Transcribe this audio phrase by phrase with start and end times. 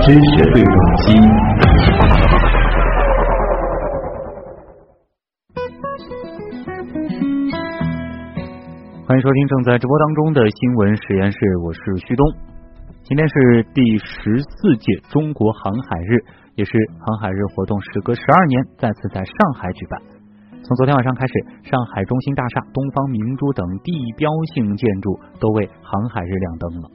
[0.00, 0.20] 知识
[0.52, 1.04] 对撞机。
[9.06, 12.26] 欢迎收听正在直播当中的新闻实验室，我是旭东。
[13.02, 16.18] 今天是第十四届中国航海日，
[16.56, 20.13] 也是航海日活动时隔十二年再次在上海举办。
[20.64, 26.88] 从昨天晚上开始，上海中心大厦、东方明珠等地标性建筑都为航海日亮灯了。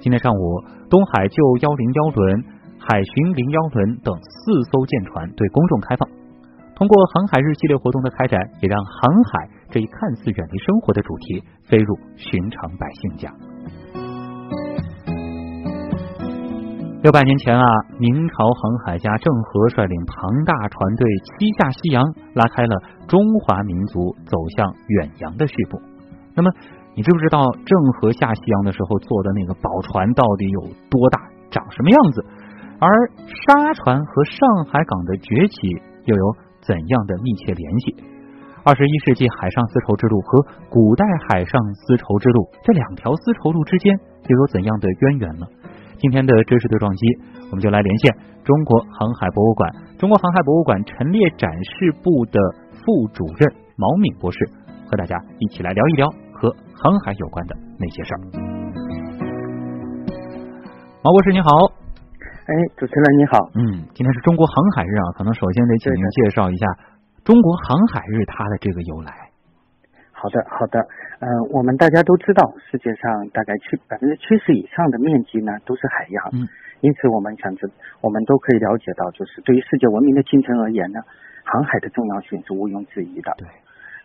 [0.00, 2.42] 今天上午，东海旧幺零幺轮、
[2.78, 6.08] 海巡零幺轮等四艘舰船对公众开放。
[6.74, 13.51] 通过航海日系列活动的开展，也让航海这一看似远离生活的主题飞入寻常百姓家。
[17.02, 17.66] 六百年前啊，
[17.98, 22.00] 明朝航海家郑和率领庞大船队七下西洋，
[22.32, 22.76] 拉开了
[23.08, 25.82] 中华民族走向远洋的序幕。
[26.32, 26.50] 那么，
[26.94, 31.18] 你知不知道郑和下西洋的时候坐的那个宝船到底有多大，
[31.50, 32.24] 长什么样子？
[32.78, 32.86] 而
[33.26, 35.58] 沙船和上海港的崛起
[36.04, 36.24] 又有
[36.62, 37.96] 怎样的密切联系？
[38.62, 45.46] 二十一世纪海上丝绸之路和古代海上丝绸之路这两条丝绸之路之间又有怎样的渊源呢？
[46.02, 47.06] 今天的知识对撞机，
[47.46, 48.10] 我们就来连线
[48.42, 52.40] 中国航海博物馆、中国航海博物馆陈列展示部的
[52.74, 54.50] 副主任毛敏博士，
[54.90, 58.18] 和大家一起来聊一聊和航海有关的那些事儿。
[61.04, 61.46] 毛博士你好，
[62.50, 66.66] 哎，主持人你好，嗯，今天是中国航海日啊，可能首先得请您介绍一下
[67.22, 69.21] 中国航海日它的这个由来。
[70.22, 70.78] 好的，好的，
[71.18, 76.46] 嗯、我们大家都知道，世界上大概七百分之七十以上的面积呢都是海洋，嗯，
[76.78, 77.66] 因此我们想知，
[78.00, 81.02] 我们都可以了解到，就是对于世界文明的进程而言呢，
[81.42, 83.34] 航海的重要性是毋庸置疑的。
[83.36, 83.48] 对，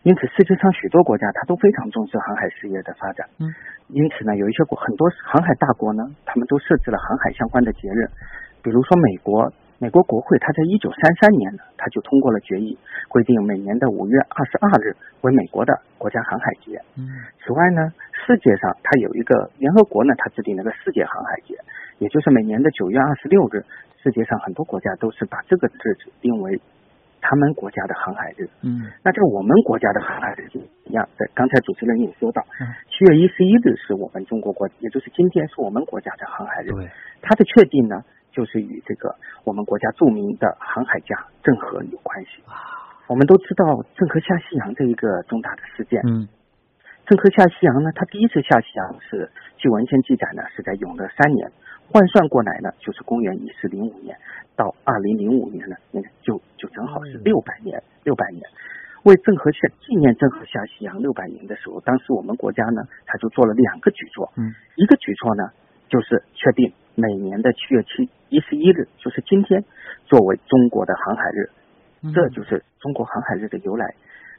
[0.02, 3.54] 因此世界上许多国家它都非常重视航海事业的发展，嗯，
[3.90, 8.10] 因此呢，有一些国很多航海大国呢，他们都设置了航海相关的节日，
[8.64, 9.54] 比如说美国。
[9.80, 12.77] 美国国会，它在一九三三年呢，它就通过了决议，
[13.10, 16.82] 规定每年的五月二十二日为美国的国家航海节。
[16.98, 17.08] 嗯
[17.45, 17.93] 此外呢，
[18.26, 21.54] 世界上它有一个联合国呢，它制定了个世界航海节，
[21.99, 23.64] 也就是每年的九月二十六日。
[24.04, 26.61] 世界上很多国家都是把这个日子定为
[27.20, 28.48] 他们国家的航海日。
[28.61, 30.48] 嗯那在我们国家的航海日
[30.86, 36.70] 一样，在刚才主持人也说到嗯，七月一十一日是我们中国国，也就是今天是我们国家的航海日。
[36.70, 36.88] 对，
[37.21, 38.02] 它的确定呢，
[38.37, 42.43] 就是与这个我们国家著名的航海家郑和有关系。
[43.08, 43.65] 我们都知道
[43.95, 45.99] 郑和下西洋这一个重大的事件。
[46.05, 46.27] 嗯
[47.08, 51.49] 郑和下西洋呢，他第一次下西洋是据文献记载呢，是在永乐三年，
[51.89, 54.14] 换算过来呢，就是公元一四零五年
[54.58, 58.43] 到二零零五年呢，那个就就正好是嗯六百年，六百年。
[59.03, 64.30] 为郑和下纪念郑和下西洋六百年的时候，当时我们国家呢，他就做了两个举措。
[64.36, 65.49] 嗯一个举措呢，
[65.89, 69.64] 就是确定每年的七月七一十一日，就是今天，
[70.05, 71.49] 作为中国的航海日，
[72.03, 73.86] 嗯这就是中国航海日的由来。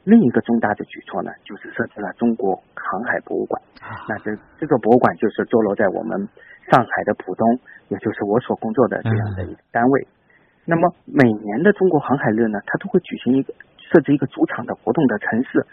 [0.05, 3.61] 另一个重大的举措呢，就是设置了中国航海博物馆。
[3.81, 6.27] 啊那这这个博物馆就是坐落在我们
[6.71, 7.59] 上海的浦东，
[7.89, 10.07] 也就是我所工作的这样的一个单位。
[10.65, 13.53] 那么每年的中国航海日呢，它都会举行一个
[13.91, 15.65] 设置一个主场的活动的城市，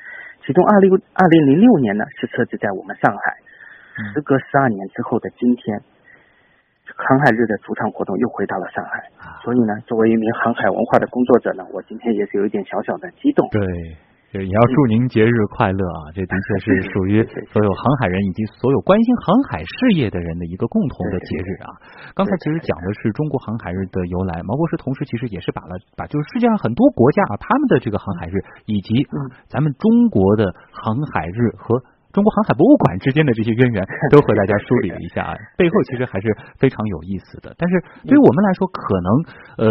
[0.44, 3.36] 其中二零二零零六年呢是设置在我们上海。
[3.99, 5.81] 嗯时隔十二年之后的今天，
[6.95, 8.99] 航海日的主场活动又回到了上海。
[9.19, 13.49] 啊所以呢，作为一名航海文化的工作者呢，我今天也是有一点小小的激动。
[13.51, 13.62] 对，
[14.33, 16.12] 也也要祝您节日快乐啊！
[16.12, 21.71] 这的确 是属于所有航海人以及所有关心航海事业的人的一个共同的节日啊。
[22.15, 31.81] 刚才其实讲的是中国航海日的由来，毛博士同时其实也是把了把就是世界上很多国家啊他们的这个航海日以及嗯咱们中国的航海日和。
[32.16, 37.54] 中国航海博物馆之间的这些渊源 都和大家梳理了一下啊，背后其实还是非常有意思的。
[37.59, 37.77] 但是
[38.09, 39.12] 对于我们来说，可能
[39.60, 39.69] 呃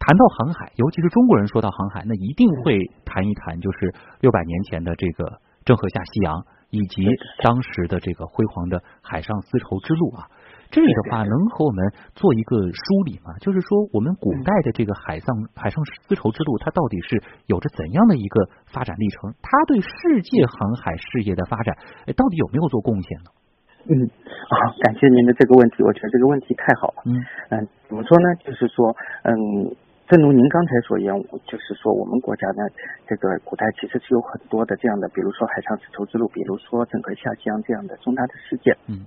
[0.00, 7.04] 谈到航海，尤其是中国人说到航海，那一定会谈一谈就是六百年前的这个郑和下西洋，以及
[7.42, 10.32] 当时的这个辉煌的海上丝绸之路啊。
[10.70, 13.34] 这个的话，能和我们做一个梳理吗？
[13.40, 19.34] 就是说，我们古代的这个海上海上丝绸之路，它到底是有着怎样的一个发展历程？
[19.42, 21.76] 它对世界航海事业的发展，
[22.06, 23.30] 哎到底有没有做贡献呢？
[23.88, 23.96] 嗯，
[24.46, 27.02] 好，感谢您的这个问题，我觉得这个问题太好了。
[27.06, 27.16] 嗯
[27.48, 28.28] 嗯，怎么说呢？
[28.44, 28.94] 就是说，
[29.24, 29.74] 嗯，
[30.06, 31.10] 正如您刚才所言，
[31.48, 32.62] 就是说我们国家呢，
[33.08, 38.76] 这个古代其实是有很多的这样的，比如说海上丝绸之路，比如说整个下西洋这样的重大的事件。
[38.86, 39.06] 嗯，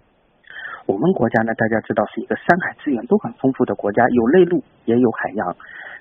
[0.85, 5.55] 我们国家呢，大家知道是一个山海资源都很丰富的国家，有内陆也有海洋，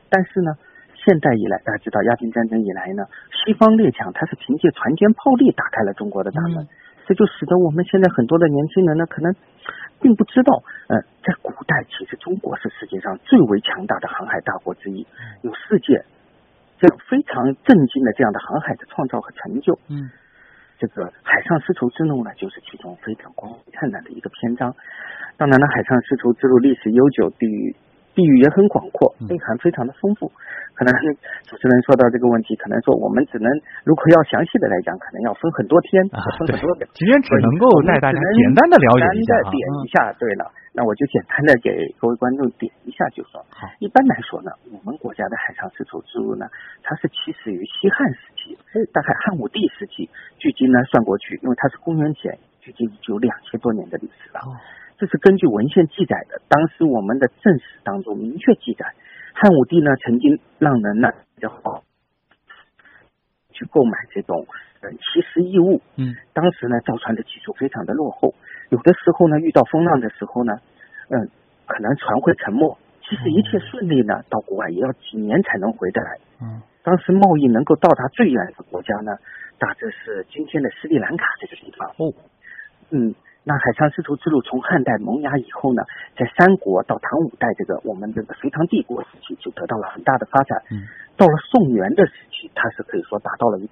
[0.08, 0.52] 但是呢。
[1.04, 3.02] 现代以来，大家知道鸦片战争以来呢，
[3.34, 6.64] 西方列强它是凭借船坚炮利打开了中国的大门。
[7.08, 9.34] 这就使得我们现在很多的年轻人呢，可能
[10.00, 15.04] 并不知道，呃，在古代其实中国是世界上最为强大的航海大国之一，
[15.42, 16.04] 有世界
[16.78, 19.76] 这样非常震惊的这样的航海的创造和成就。
[19.90, 20.08] 嗯，
[20.82, 24.74] 这个海上丝绸之路呢，就是其中非常光辉灿烂的一个篇章。
[25.36, 27.76] 当然呢，海上丝绸之路历史悠久，地域
[28.14, 30.30] 地域也很广阔，内涵非常的丰富。
[30.74, 30.92] 可能
[31.44, 33.46] 主持人说到这个问题，可能说我们只能
[33.84, 36.74] 如果要详细的来讲，可能要分很多天，分很多。
[36.96, 40.12] 今天只能够带大家简单的了解一下点一下。
[40.16, 41.70] 对了，那我就简单的给
[42.00, 43.44] 各位观众点一下，就说，
[43.80, 46.48] 一般来说呢，我们国家的海上丝绸之路呢，
[46.82, 48.56] 它是起始于西汉时期，
[48.92, 54.40] 大概汉武帝时期，距今呢算过去，因为它是公元前，距今已经有两千多年的历史了。
[55.02, 58.86] 这是根据文献记载的，当时我们的正史当中明确记载。
[59.34, 61.08] 汉武帝呢，曾经让人呢，
[61.40, 61.50] 叫
[63.50, 64.46] 去购买这种
[64.80, 65.82] 嗯奇石异物。
[65.96, 66.14] 嗯。
[66.32, 68.32] 当时呢，造船的技术非常的落后，
[68.68, 70.52] 有的时候呢，遇到风浪的时候呢，
[71.08, 71.28] 嗯，
[71.66, 72.78] 可能船会沉没。
[73.02, 76.18] 其实一切顺利呢，到国外也要几年才能回得来。
[76.40, 76.62] 嗯。
[76.84, 79.16] 当时贸易能够到达最远的国家呢，
[79.58, 81.88] 大致是今天的斯里兰卡这个地方。
[81.98, 82.14] 哦。
[82.90, 83.12] 嗯。
[83.44, 85.82] 那海上丝绸之路从汉代萌芽以后呢，
[86.16, 90.62] 在三国到唐五代这个我们这个隋唐帝国时期就得到了很大的发展。
[90.70, 90.86] 嗯，
[91.16, 93.68] 到了宋元的时期，它是可以说达到了一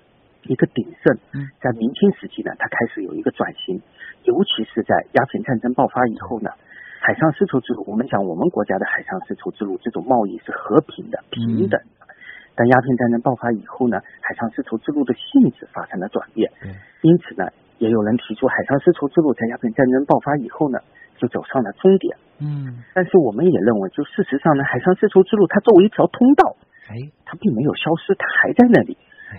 [0.51, 1.17] 一个鼎盛。
[1.33, 3.81] 嗯，在明清时期呢，它开始有一个转型，
[4.25, 6.51] 尤其是在鸦片战争爆发以后呢，
[6.99, 12.11] 海上丝绸之路，我们讲我们国家的海上丝绸之路这种贸易是和平的、平等的。
[12.57, 16.51] 但鸦片战争爆发以后呢，海上丝绸之路的性质发生了转变。
[16.65, 17.49] 嗯，因此呢。
[17.81, 20.79] 也有人提出，海上丝绸之路在鸦片战争爆发以后呢，
[21.17, 22.15] 就走上了终点。
[22.39, 26.57] 嗯，但是我们也认为，就事实上呢，海上丝绸之路它作为一条通道，
[26.93, 26.95] 哎，
[27.25, 28.97] 它并没有消失，它还在那里，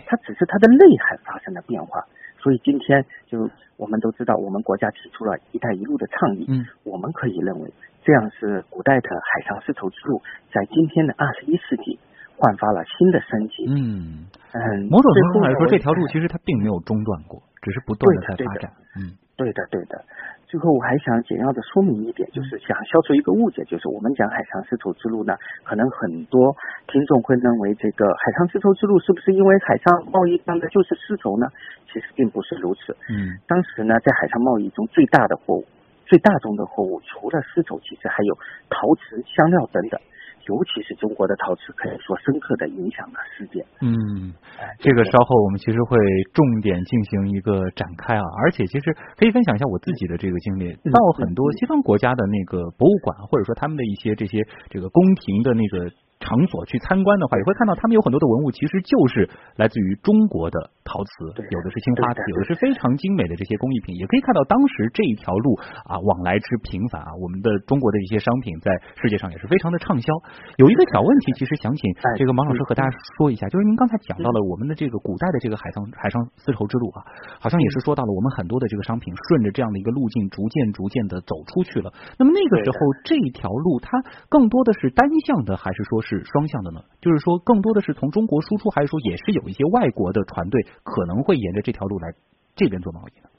[0.09, 2.01] 它只是它的内涵发生了变化。
[2.41, 3.38] 所以今天就
[3.77, 6.45] 我们都知道，我们国家提出了一带一路的倡议。
[6.49, 7.71] 嗯，我们可以认为，
[8.03, 10.19] 这样是古代的海上丝绸之路
[10.51, 11.99] 在今天的二十一世纪
[12.38, 13.69] 焕发了新的生机。
[13.69, 17.41] 嗯嗯，某种程度来说，这条路其实它并没有中断过。
[17.61, 20.03] 只是不断的在发展，嗯，对的，对的。
[20.47, 26.53] 最后我还想简要的说明一点，就是想消除一个误解，就是我们讲海上丝绸之路呢，可能很多
[26.87, 31.47] 听众会认为这个海上丝绸之路是不是因为海上贸易上的就是丝绸呢？
[31.87, 32.97] 其实并不是如此。
[33.09, 35.65] 嗯，当时呢，在海上贸易中最大的货物、
[36.05, 38.35] 最大宗的货物，除了丝绸，其实还有
[38.69, 40.01] 陶瓷、香料等等。
[40.47, 43.65] 尤其是中国的陶瓷，可以说深刻的影响了世界。
[43.81, 44.33] 嗯，
[44.79, 45.97] 这个稍后我们其实会
[46.33, 50.73] 重点进行一个展开啊，而且其实可以分享一下我自己的这个经历。
[50.73, 54.39] 到很多西方国家的那个博物馆，或者说他们的一些这些
[54.69, 55.91] 这个宫廷的那个。
[56.21, 59.27] 场所去参观的话，也会看到他们有很多的文物，其实就是
[59.57, 63.97] 来自于中国的陶瓷，有的是青花瓷，有的是非常精美的这些工艺品。
[63.97, 65.57] 也可以看到当时这一条路
[65.89, 68.69] 啊往来之频繁啊，我们的中国的一些商品在
[69.01, 70.13] 世界上也是非常的畅销。
[70.62, 77.01] 有一个小问题，其实想请这个马老师和大家说一下，就是您刚才讲到了我们的这个古代的这个海上海上丝绸之路啊，
[77.41, 81.91] 好像也是说到了我们很多的这个商品顺着这样的一个路径逐渐逐渐的走出去了。
[82.21, 83.97] 那么那个时候这一条路它
[84.29, 86.10] 更多的是单向的，还是说是？
[86.19, 92.11] 是双向的呢，就是说更多的是从中国输出，还是说也是有一些外国的船队可能会沿着这条路来
[92.55, 93.29] 这边做贸易呢？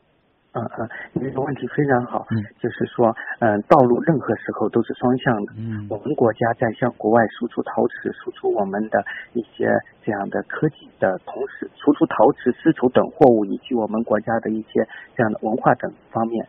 [0.55, 3.09] 嗯嗯，你这个问题非常好，嗯，就是说，
[3.41, 9.69] 嗯，道路任何时候都是双向的，嗯，我们国家在向国外输出陶瓷、输出我们的一些
[10.05, 16.47] 这样的科技的同时，输出陶瓷、丝绸等货物，以及我们国家的一些这样的文化等方面。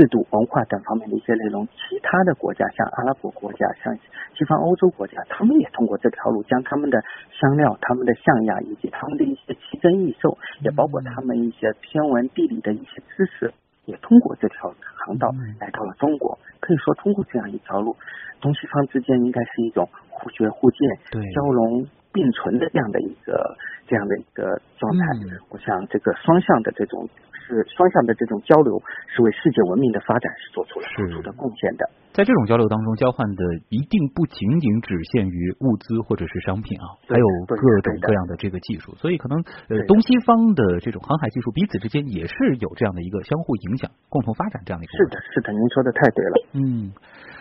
[0.00, 3.94] 制度、文化等方面的一些内容，其他的国家像阿拉伯国家、像
[4.32, 6.98] 西方欧洲国家，他们也通过这条路将他们的
[7.38, 13.52] 香料、他们的象牙以及他们的一些奇珍异兽，也包括他们一些天文地理的一些知识，
[13.84, 14.72] 也通过这条
[15.04, 15.28] 航道
[15.60, 16.38] 来到了中国。
[16.60, 17.94] 可以说，通过这样一条路，
[18.40, 20.80] 东西方之间应该是一种互学互鉴、
[21.12, 23.54] 交融并存的这样的一个
[23.86, 25.04] 这样的一个状态。
[25.50, 27.06] 我想，这个双向的这种。
[27.50, 28.78] 是双向的这种交流，
[29.10, 31.82] 是为世界文明的发展是做出了突出的贡献的。
[32.14, 38.94] 在这种交流当中，交换的一定不仅仅只限于物资或者是商品啊，还有各种各样的这个技术。
[38.96, 44.92] 所以可能呃，东西方的这种航海技术彼此之间也是有这样的一个相互影响、共同发展这样的一个。
[44.98, 46.34] 是的，是的，您说的太对了。
[46.54, 46.92] 嗯，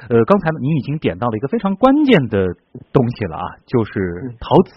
[0.10, 2.46] 呃，刚才，您已经点到了一个非常关键的
[2.94, 4.74] 东西了啊，就是陶瓷。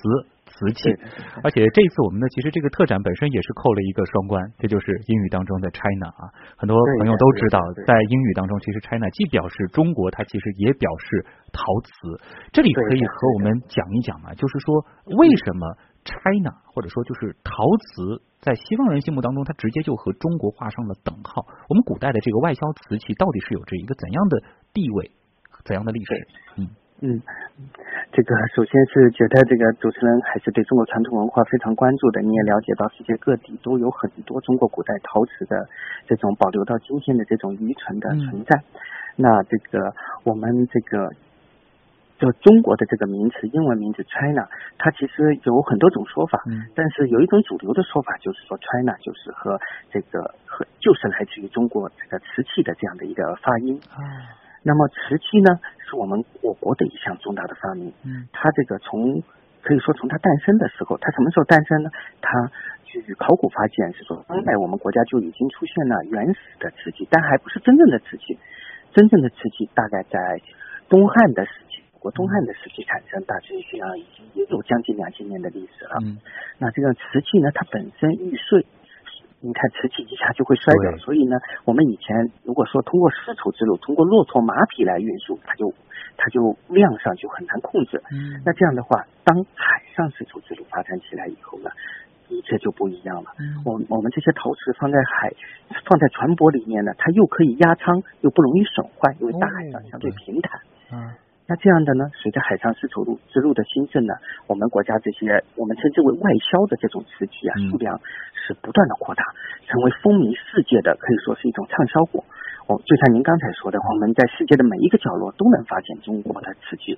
[0.62, 0.94] 瓷器，
[1.42, 11.90] 而且这一次我们呢其实这个特展本身也是扣了一个双关，这就是英语当中的 China 啊，很多朋友都知道，在英语当中，其实 China 既表示中国，它其实也表示陶瓷。
[12.52, 14.32] 这里可以和我们讲一讲嘛？
[14.34, 14.86] 就是说，
[15.18, 15.66] 为什么
[16.04, 17.52] China，或者说就是陶
[17.82, 21.44] 瓷，在西方人心目当中，它直接就和中国画上了等号。
[21.68, 24.42] 我们古代的这个外销瓷器到底是有着一个怎样的
[24.72, 25.10] 地位，
[25.64, 26.28] 怎样的历史？
[26.58, 26.68] 嗯
[27.02, 27.20] 嗯，
[28.12, 32.22] 这个首先是觉得这个主持人还是对中国传统文化非常关注的。
[32.22, 35.68] 你也了解到世界各地都有很多中国古代陶瓷的
[36.06, 38.62] 这种保留到今天的这种遗存的存在。
[39.16, 39.92] 那这个
[40.24, 41.10] 我们这个。
[42.18, 44.46] 就中国的这个名词，英文名字 China，
[44.78, 49.58] 它其实有很多种说法，嗯，但是有一种主流的说法就是说 China 就是和
[49.90, 53.98] 这个和就是来自于中国这个瓷器的这样的一个发音啊。
[54.62, 59.22] 那么瓷器呢，是我们我国的一项重大的发明，嗯，它这个从
[59.62, 61.90] 可以说从它诞生的时候，它什么时候诞生呢？
[62.20, 62.50] 它
[62.84, 68.38] 据考古发现是说，当代我们国家就已经出现了原始的瓷器，但还不是真正的瓷器，
[68.92, 70.40] 真正的瓷器大概在
[70.88, 71.82] 东汉的时期。
[71.98, 75.98] 国东汉的时期产生，大致上已经也有将近两千年的历史了。
[76.02, 76.18] 嗯，
[76.58, 78.66] 那这个瓷器呢，它本身玉碎，
[79.42, 85.74] 你看瓷器一下就会摔掉，所以呢，我们以前如果说通过丝绸之路，通过骆驼、马匹来运输，它就
[86.16, 88.00] 它就量上就很难控制。
[88.12, 91.70] 嗯，那这样的话，当海上丝绸之路发展起来以后呢，
[92.28, 93.34] 一切就不一样了。
[93.40, 95.34] 嗯，我我们这些陶瓷放在海
[95.90, 100.60] 放在船舶里面呢，它又可以压舱，又不容易损坏，因为大海上相对平坦。
[100.92, 101.10] 嗯。
[101.52, 102.08] 那这样的呢？
[102.16, 104.14] 随着海上丝绸路之路的兴盛呢，
[104.48, 108.00] 我们国家这些我们称之为外销的这种瓷器啊，数量
[108.32, 109.20] 是不断的扩大，
[109.68, 112.24] 成为风靡世界的，可以说是一种畅销货。
[112.72, 116.96] 哦，就像您刚才说的，我们在世界的每一个角落都能发现中国的瓷器。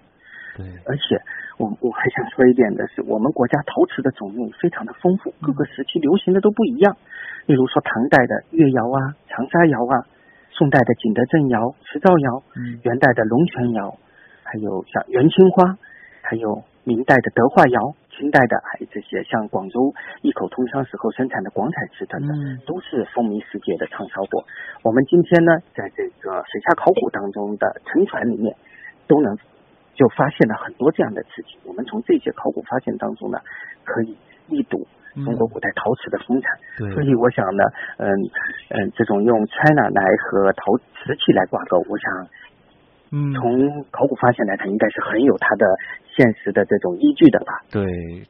[0.54, 1.18] 对，而且
[1.58, 6.94] 我我还想说一点的是，我们国家陶瓷的种类非常的丰富，各个时期流行的都不一样。
[7.50, 10.06] 例如说唐代的越窑啊、长沙窑啊，
[10.54, 12.46] 宋代的景德镇窑、磁灶窑，
[12.86, 13.98] 元代的龙泉窑。
[14.54, 15.76] 还有像元青花，
[16.22, 19.92] 还有明代的德化窑，清代的还有这些像广州
[20.22, 22.30] 一口通商时候生产的广彩瓷等等，
[22.64, 24.44] 都是风靡世界的畅销货。
[24.84, 28.54] 我们今天呢，在这个水下考古当中的沉船里面，
[29.08, 29.34] 都能
[29.98, 31.58] 就发现了很多这样的瓷器。
[31.64, 33.40] 我们从这些考古发现当中呢，
[33.82, 34.86] 可以一睹
[35.24, 36.46] 中国古代陶瓷的风采。
[36.94, 37.64] 所以我想呢，
[37.98, 38.06] 嗯
[38.70, 42.06] 嗯，这种用 China 来和陶瓷器来挂钩，我想。
[43.10, 45.66] 嗯，从考古发现来看，应该是很有它的
[46.16, 47.52] 现实的这种依据的吧？
[47.70, 47.84] 对，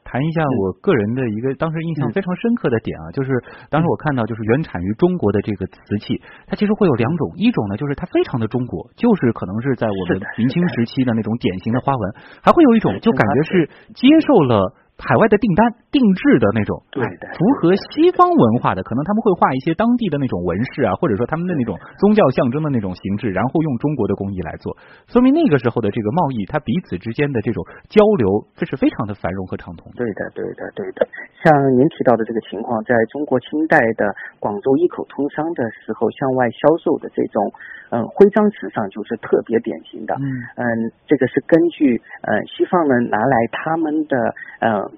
[0.04, 3.30] 谈一下我个人的一个当时印象非常深刻的点啊，就是
[3.70, 14.74] 当时我看到就是原产于中国的这个瓷器，它其实会有两种，一种呢就是它非常的中国，就是可能是在我们明清时期的那种典型的花纹，还会有一种就感觉是接受了。
[14.96, 24.76] 海外的订单定制的那种，对的，符合西方文化的，可能他们会画一些当地的那种纹饰啊，或者说他们的那种宗教象征的那种形制，然后用中国的工艺来做，
[25.08, 29.90] 说明那个时候的这个贸易，它彼此之间的这种交流，这是非常的繁荣和畅通。
[29.98, 31.06] 对的，对的，对的。
[31.42, 34.06] 像您提到的这个情况，在中国清代的
[34.38, 37.42] 广州一口通商的时候，向外销售的这种
[37.90, 40.14] 嗯徽章瓷上就是特别典型的。
[40.14, 40.24] 嗯
[40.56, 44.90] 嗯，这个是根据呃西方人拿来他们的呃。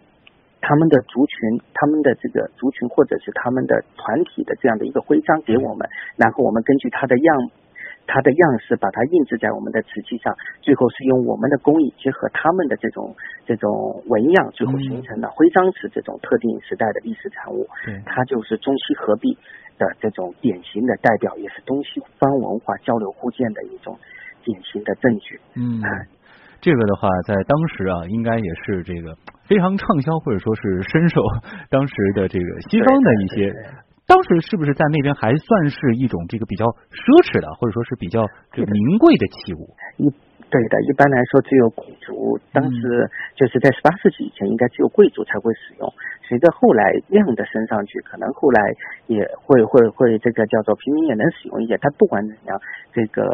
[0.59, 7.37] 他们的族群，他们的这个族群或者是他们的团体的这样的一个徽章给我们，然后我们根据它的样，
[8.09, 13.15] 它的样式把它印制在我们的瓷器上，最后是用我们的工艺结合他们的这种
[13.45, 17.69] 这种纹样，最后形成了徽章瓷这种特定时代的历史产物。
[18.05, 19.39] 它就是中西合璧
[19.79, 23.99] 的这种典型的代表，也是东西方文化交流互鉴的一种
[24.45, 25.41] 典型的证据。
[25.55, 25.81] 嗯。
[26.59, 29.15] 这个的话，在当时啊，应该也是这个
[29.47, 31.21] 非常畅销，或者说是深受
[31.71, 33.55] 当时的这个西方的一些。
[34.07, 39.75] 当时是不是在那边还算是一种这个比较奢侈的，或者说是比较这个名贵的器物？
[39.99, 40.07] 一
[40.51, 42.39] 对的，一般来说只有贵族。
[42.53, 45.93] 当时就是在十八世纪以前，应该只有贵族才会使用。
[46.23, 48.61] 随着后来量的升上去，可能后来
[49.07, 51.77] 也会会会这个叫做平民也能使用一些。
[51.81, 52.61] 但不管怎样，
[52.93, 53.25] 这个。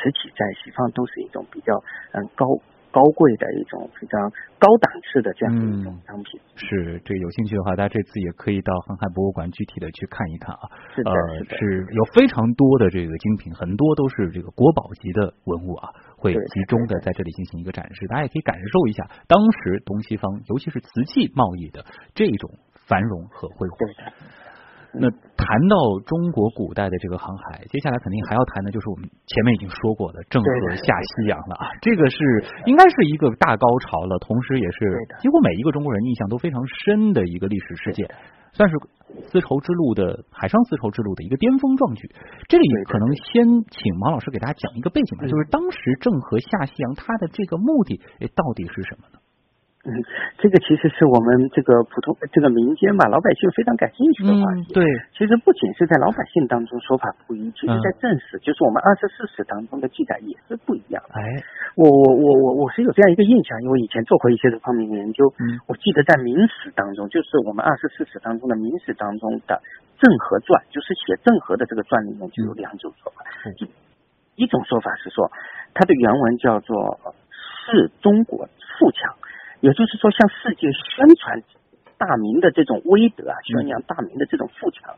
[0.00, 1.74] 瓷器在西方都是一种比较
[2.12, 2.46] 嗯高
[2.92, 6.40] 高贵的一种非常高档次的这样的一种商品。
[6.54, 10.70] 是，这个有兴趣的话，大家这次也可以到航海博物馆具体的去看一看啊。
[10.94, 11.10] 是的，
[11.58, 22.50] 是有非常多的这个精品，很多都是这个国宝级的文物啊，会集中的在这里进行一个展示，大家也可以感受一下当时东西方，尤其是瓷器贸易的这种
[22.86, 23.78] 繁荣和辉煌。
[24.90, 32.16] 那谈到中国古代的这个航海，接下来肯定还要谈的就是我们前面已经说过的郑和下西洋了啊，这个是
[32.64, 34.78] 应该是一个大高潮了，同时也是
[35.20, 38.08] 几乎每一个中国人印象都非常深的一个历史事件，
[38.58, 38.74] 算是
[39.30, 42.10] 丝绸之路的海上丝绸之路的一个巅峰壮举。
[42.48, 48.02] 这里可能先请王老师给大家讲一个背景吧，就是当时郑和下西洋他的这个目的
[48.34, 49.17] 到底是什么呢？
[50.38, 54.74] 这个其实是我们这个普通这个民间吧，老百姓非常感兴趣的话题。
[54.74, 54.84] 对，
[55.16, 61.20] 其实不仅是在老百姓当中说法不一，其实在正史，就是我们二十四史当中的记载也是不一样的。
[61.20, 61.24] 哎，
[61.74, 65.24] 我我我我我是有这样一个印象，因为以前做过一些这方面的研究。
[65.40, 69.60] 嗯，我记得在明史当中，就是我们二十四史当中的明史当中的
[69.98, 73.24] 郑和传，就是写郑和的这个传里面就有两种说法。
[73.46, 73.68] 嗯，
[74.36, 75.30] 一种说法是说，
[75.74, 76.98] 它的原文叫做
[77.30, 78.46] “是中国
[78.78, 79.14] 富强”。
[79.60, 81.42] 也就是说，向世界宣传
[81.98, 84.94] 大明的这种威德啊，宣扬大明的这种富强；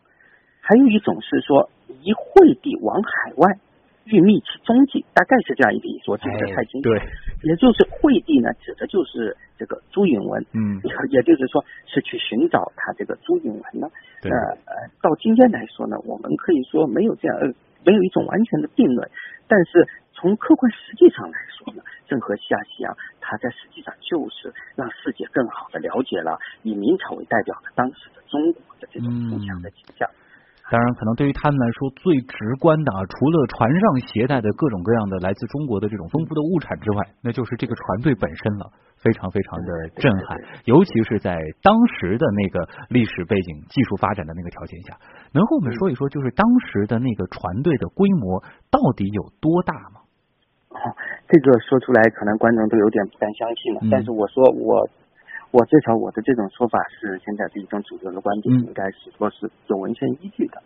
[0.60, 1.70] 还有一种是说，
[2.02, 3.58] 移惠帝往海外，
[4.04, 6.10] 欲觅其踪迹，大概是这样一个意思。
[6.10, 6.90] 我记得太清楚。
[6.90, 7.00] 对，
[7.44, 10.44] 也就是惠帝呢，指的就是这个朱允文。
[10.52, 10.78] 嗯，
[11.10, 13.88] 也就是说是去寻找他这个朱允文呢。
[14.20, 14.30] 对。
[14.30, 19.10] 呃，到今天来说呢，我们可以说没有这样，没有一种完全的定论，
[19.48, 19.88] 但是。
[20.20, 30.06] 从客观实际上来说呢，郑和下西洋，他在实际上就是让世界更好的了解了以明朝为代表的当时的中国的这种富强的景象。
[30.70, 38.70] 当然，可能对于他们来说，最直观的啊，除了船上携带的各种各样的来自中国的这种丰富的物产之外，那就是这个船队本身了，
[39.02, 40.38] 非常非常的震撼。
[40.66, 44.94] 尤其是在当时的那个历史背景、技术发展的那个条件下，
[45.32, 49.99] 能和我们说一说，就是当时的那个船队的规模到底有多大吗？
[50.70, 50.78] 哦，
[51.28, 53.80] 这个说出来可能观众都有点不敢相信了。
[53.90, 54.88] 但是我说我
[55.50, 60.62] 我至少我的这种说法是现在的一种主流的观点，应该是说是有文献依据的。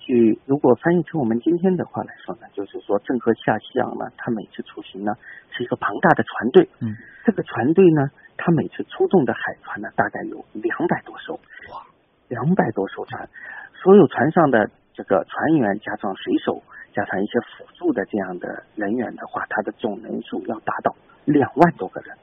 [0.00, 5.14] 去如果翻译成我们今天的话来说呢，就是说郑和下西洋呢，他每次出行呢
[5.50, 6.68] 是一个庞大的船队。
[6.80, 6.92] 嗯，
[7.24, 11.34] 这个船队呢，他每次出动的海船呢，大概有两百多艘。
[11.72, 11.80] 哇，
[12.28, 13.26] 两百多艘船，
[13.72, 16.60] 所有船上的这个船员加上水手。
[16.94, 20.94] 加上一些辅助的这样的人员的话，它的总人数要达到
[21.26, 22.16] 两万多个人。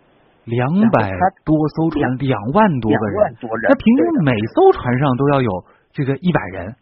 [0.46, 1.14] 两百
[1.46, 3.38] 多艘船，两万多个人。
[3.70, 5.52] 那平均每艘船上都要有
[5.94, 6.74] 这个一百人，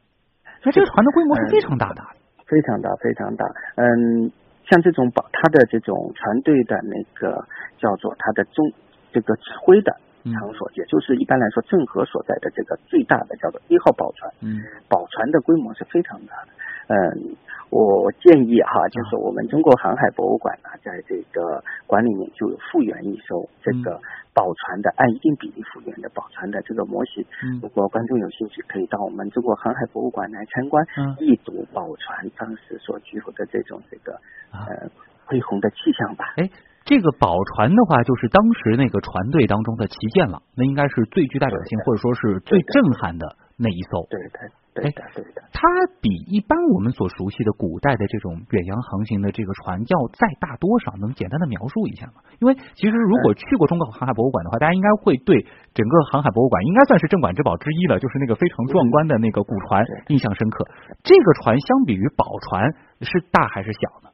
[0.63, 2.01] 所以这个船的规模是非常大的。
[2.47, 3.45] 非常大，非常大。
[3.75, 4.31] 嗯，
[4.63, 7.45] 像这种保他的这种船队的那个
[7.77, 8.65] 叫做他的中
[9.11, 9.91] 这个指挥的
[10.23, 14.31] 场所，也就是一般来说郑和所在的这个最大的叫做一号宝船。
[14.39, 16.47] 嗯，宝船的规模是非常大的。
[16.87, 17.28] 嗯。
[17.69, 24.01] 我建议哈，就是我们中国航海博物馆呢，在这个馆里面就有复原一艘这个
[24.33, 27.23] 宝船的，按一定比例复原的宝船的这个模型。
[27.61, 30.83] 如果观众有兴趣，可以到我们中国航海博物馆来参观，
[31.19, 34.13] 一睹宝船当时所具有的这种这个
[34.51, 34.89] 呃
[35.25, 36.33] 恢宏的气象吧。
[36.37, 36.49] 哎，
[36.85, 44.07] 这个宝船的话，就是当时那个船队当中的旗舰了，那应该是最具代表性或者说是最震撼的那一艘。
[44.09, 44.49] 对对。
[44.73, 45.67] 对的，对的，它
[45.99, 50.93] 比一般我们所熟悉的古代的这种远洋航行的这个船要再大多少？
[50.99, 52.21] 能简单的描述一下吗？
[52.39, 60.65] 因为其实如果去过中国航海博物馆的话，大家应该会对整个航海博物馆应该算是镇馆之宝之一了，就是那个非常壮观的那个古船印象深刻。
[61.03, 64.09] 这个船相比于宝船是大还是小呢？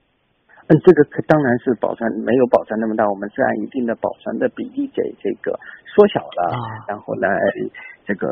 [0.68, 5.54] 嗯，这个可当然是宝船没有宝船那么大，我们是按一定的宝船的比例给这个
[5.86, 7.30] 缩小了，然后来
[8.06, 8.30] 这个。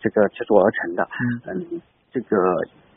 [0.00, 1.08] 这个制作而成的，
[1.48, 1.80] 嗯，
[2.12, 2.36] 这个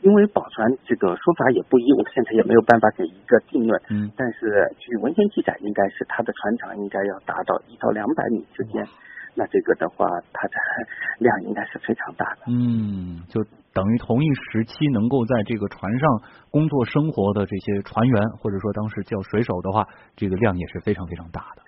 [0.02, 8.86] 因为宝船这个说法也不一，我现在也没有办法给一个定论，嗯，但是据文献记载，应该是它的船长应该要达到一到两百米之间，
[9.34, 10.04] 那这个的话，
[10.34, 10.54] 它的
[11.18, 21.62] 量应该是非常大的，嗯，就等于同一时期能够在这个船上工作生活的这些船员，或者说当时叫水手的话，这个量也是非常非常大的。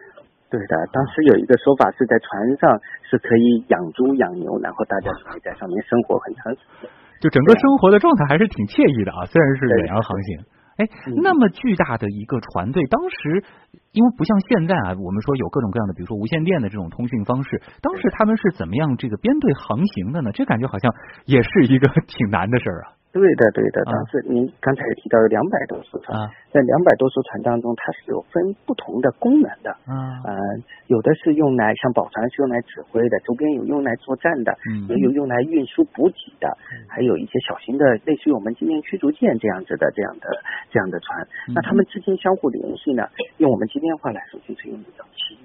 [0.50, 6.90] 对的，当时有一个说法是在船上是可以养猪养牛，然后大家就会在上面生活很长时间，
[7.22, 9.24] 就整个生活的状态还是挺惬意的啊。
[9.30, 10.42] 虽然是远洋航行，
[10.82, 10.82] 哎，
[11.22, 13.46] 那么巨大的一个船队，当时
[13.94, 20.34] 因为不像现在啊，我们说有各种各样的，比如说无线电的这种通讯方式，当时他们是怎么样这个编队航行的呢？
[20.34, 20.90] 这感觉好像
[21.26, 22.98] 也是一个挺难的事儿啊。
[23.12, 23.82] 对的，对的。
[23.84, 29.76] 当时您刚才也提到有两百多艘船，在两百多艘船当中，它是有分不同的功能的。
[29.88, 30.38] 嗯，呃，
[30.86, 36.56] 有的是用来像宝船是用来指挥的，周边有用来作战的，嗯也有用来运输补给的，
[36.88, 40.28] 还有一些小型的类似于我们今天驱逐舰这样子的这样的
[40.70, 41.26] 这样的船。
[41.52, 43.08] 那他们之间相互联系呢？
[43.38, 45.38] 用我们今天话来说，就是用这种旗语。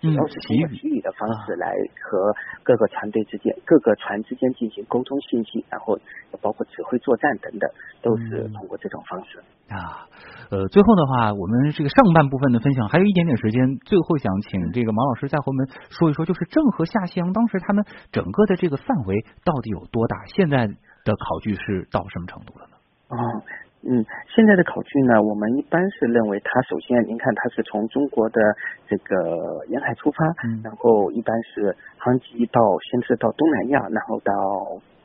[0.00, 1.68] 主要是通过旗语的方式来
[2.02, 2.32] 和
[2.62, 5.98] 各个船队之间、各个船之间进行沟通信息，然后
[6.40, 10.08] 包括指挥作战等等，都是通过这种方式啊。
[10.50, 20.16] 呃，最后的话，我们这个上半部分的分享还有一点点时间，最后想请这个毛老师再和我们说一说，就是郑和下西洋当时他们整个的这个范围到底有多大？
[20.34, 22.76] 现在的考据是到什么程度了呢？
[23.08, 23.16] 啊。
[23.20, 23.42] 嗯，
[23.82, 28.40] 嗯，现在的考据呢，我们一般是认为它首先，您看它是从中国的
[28.86, 34.32] 这个沿海出发，嗯然后一般是航迹到先是到东南亚，然后到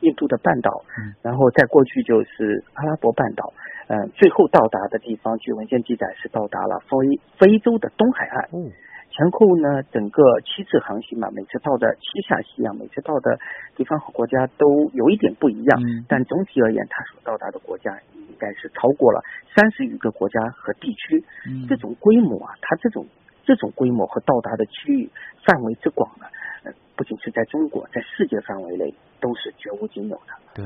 [0.00, 3.50] 印度的半岛，嗯然后再过去就是阿拉伯半岛，
[3.88, 8.48] 呃，最后到达的地方，据文献记载是到达了非非洲的东海岸。
[8.52, 8.68] 嗯，
[9.08, 13.38] 前后呢，整个七次航行嘛，每次到的七下西洋，每次到的
[13.74, 17.90] 地方和国家都有一点不一样，嗯但总体而言，它所到达的国家
[18.28, 19.22] 应该是超过了
[19.54, 21.24] 三十余个国家和地区。
[21.46, 23.06] 嗯这种规模啊，它这种
[23.44, 25.10] 这种规模和到达的区域
[25.44, 26.26] 范围之广呢，
[26.64, 30.32] 呃，不仅是在中国，在世界范围内都是绝无仅有的。
[30.54, 30.64] 对，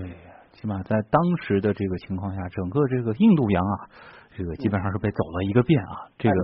[0.53, 3.89] 起码在当时的这个情况下，整个这个印度洋啊，
[4.41, 6.35] 这个基本上是被走了一个遍啊，这个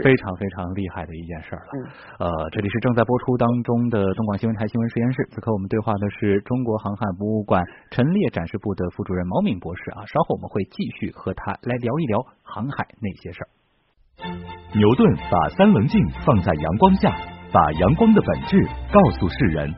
[0.00, 1.70] 非常非常厉害的一件事儿了。
[1.74, 13.50] 嗯呃，这里是正在播出当中的东广新闻台新闻实验室，此刻我们对话的是中国航海博物馆陈列展示部的副主任毛敏博士啊，稍后我们会继续和他来聊一聊航海那些事儿。
[14.78, 17.10] 牛顿把三棱镜放在阳光下，
[17.50, 18.62] 把阳光的本质
[18.94, 19.74] 告诉世人。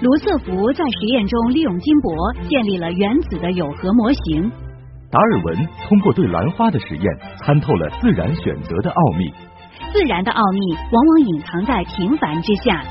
[0.00, 4.67] 卢瑟福在实验中利用金箔建立了原子的有核模型。
[5.10, 7.04] 达尔文通过对兰花的实验，
[7.38, 9.32] 参透了自然选择的奥秘。
[9.90, 12.82] 自然的奥秘往往隐藏在平凡之下。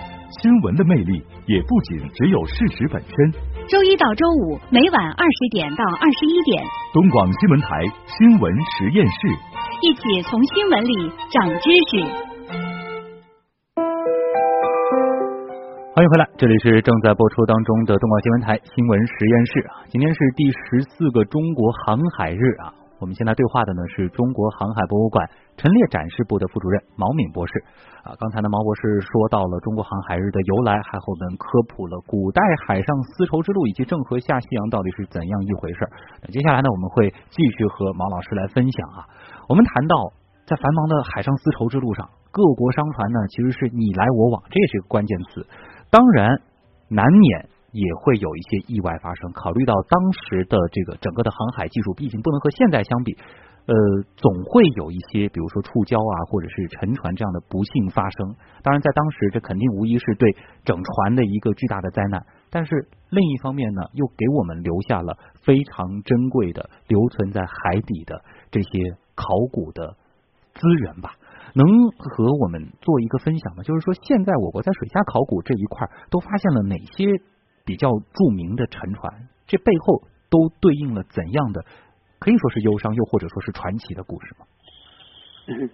[0.42, 3.32] 新闻的魅力也不仅只有事实本身。
[3.70, 7.70] 周一到周五每晚二十点到二十一点，东广新闻台
[8.06, 9.14] 新闻实验室。
[9.84, 12.37] 一起从新闻里长知识。
[15.98, 19.82] 欢迎回来，这里是正在播出当中的东广新闻台新闻实验室啊。
[19.90, 22.70] 今天是第十四个中国航海日啊。
[23.02, 27.58] 我们现在对话的呢是中国航海博物馆陈列展示部的副主任毛敏博士
[28.06, 28.14] 啊。
[28.22, 35.80] 刚才呢，毛博士说到了中国航海日的由来，还和我们科普了古代海上丝绸之路以及郑和下西洋到底是怎样一回事。
[36.22, 39.10] 那接下来呢，我们会继续和毛老师来分享啊。
[39.50, 40.14] 我们谈到
[40.46, 45.42] 在繁忙的海上丝绸之路上，各国商船呢其实是你来我往，这也是个关键词。
[45.90, 46.42] 当然，
[46.90, 49.32] 难免也会有一些意外发生。
[49.34, 53.16] 考虑到当时的这个整个的航海技术，毕竟不能和现在相比，
[53.66, 53.74] 呃，
[54.16, 58.36] 总会有一些，比如说触礁啊，或者是沉船这样的不幸发生。
[58.64, 62.26] 当然，在当时，这肯定无疑是对整船的一个巨大的灾难。
[62.50, 68.70] 但是另一方面呢，又给我们留下了非常珍贵的留存在海底的这些
[69.16, 69.96] 考古的
[70.56, 71.16] 资源吧。
[71.58, 71.66] 能
[71.98, 73.64] 和我们做一个分享吗？
[73.64, 77.06] 就是说，现在我国在水下考古这一块都发现了哪些
[77.66, 79.28] 比较著名的沉船？
[79.48, 81.66] 这背后都对应了怎样的
[82.20, 84.46] 可以说是忧伤，又或者说是传奇的故事吗？
[85.48, 85.70] 嗯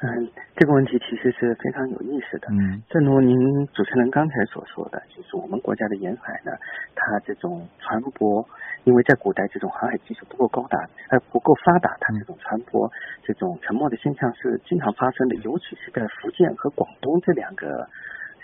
[0.00, 2.48] 嗯，这个问题其实是非常有意思的。
[2.50, 6.52] 嗯正如您主持人刚才所说的，就是我们国家的沿海呢，
[6.94, 8.46] 它这种船舶，
[8.84, 10.78] 因为在古代这种航海技术不够高达，
[11.10, 12.90] 呃不够发达，它这种船舶
[13.22, 17.86] 这种沉没的现象是经常发生的，尤其是在福建和广东这两个